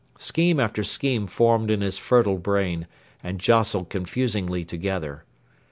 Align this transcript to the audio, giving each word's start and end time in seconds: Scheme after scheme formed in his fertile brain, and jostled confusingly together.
Scheme 0.17 0.59
after 0.59 0.83
scheme 0.83 1.27
formed 1.27 1.69
in 1.69 1.81
his 1.81 1.99
fertile 1.99 2.39
brain, 2.39 2.87
and 3.21 3.39
jostled 3.39 3.91
confusingly 3.91 4.63
together. 4.63 5.25